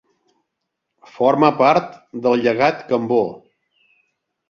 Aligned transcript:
Forma 1.19 1.53
part 1.61 1.93
del 2.25 2.43
Llegat 2.47 2.85
Cambó. 2.91 3.25